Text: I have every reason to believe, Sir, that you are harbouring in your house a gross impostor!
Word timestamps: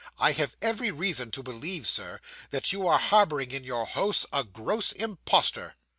I 0.17 0.31
have 0.31 0.55
every 0.63 0.89
reason 0.89 1.29
to 1.29 1.43
believe, 1.43 1.85
Sir, 1.87 2.21
that 2.49 2.73
you 2.73 2.87
are 2.87 2.97
harbouring 2.97 3.51
in 3.51 3.63
your 3.63 3.85
house 3.85 4.25
a 4.33 4.43
gross 4.43 4.91
impostor! 4.93 5.75